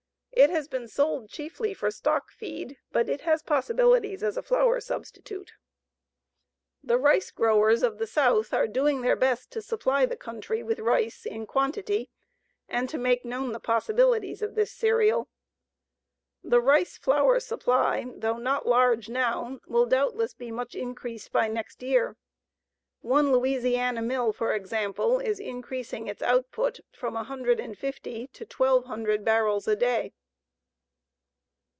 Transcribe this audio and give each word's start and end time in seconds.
It 0.33 0.49
has 0.49 0.67
been 0.67 0.87
sold 0.87 1.29
chiefly 1.29 1.71
for 1.75 1.91
stock 1.91 2.31
feed, 2.31 2.77
but 2.91 3.07
it 3.07 3.21
has 3.21 3.43
possibilities 3.43 4.23
as 4.23 4.37
a 4.37 4.41
flour 4.41 4.79
substitute. 4.79 5.51
The 6.83 6.97
rice 6.97 7.29
growers 7.29 7.83
of 7.83 7.99
the 7.99 8.07
South 8.07 8.51
are 8.51 8.67
doing 8.67 9.01
their 9.01 9.15
best 9.15 9.51
to 9.51 9.61
supply 9.61 10.07
the 10.07 10.15
country 10.17 10.63
with 10.63 10.79
rice 10.79 11.27
in 11.27 11.45
quantity 11.45 12.09
and 12.67 12.89
to 12.89 12.97
make 12.97 13.23
known 13.23 13.51
the 13.51 13.59
possibilities 13.59 14.41
of 14.41 14.55
this 14.55 14.71
cereal. 14.71 15.29
The 16.43 16.59
rice 16.61 16.97
flour 16.97 17.39
supply, 17.39 18.07
though 18.11 18.37
not 18.39 18.67
large 18.67 19.09
now, 19.09 19.59
will 19.67 19.85
doubtless 19.85 20.33
be 20.33 20.49
much 20.49 20.73
increased 20.73 21.31
by 21.31 21.49
next 21.49 21.83
year. 21.83 22.17
One 23.01 23.31
Louisiana 23.31 24.01
mill, 24.01 24.33
for 24.33 24.55
example, 24.55 25.19
is 25.19 25.39
increasing 25.39 26.07
its 26.07 26.23
output 26.23 26.79
from 26.91 27.13
150 27.13 28.27
to 28.33 28.45
1,200 28.57 29.23
barrels 29.23 29.67
a 29.67 29.75
day. 29.75 30.13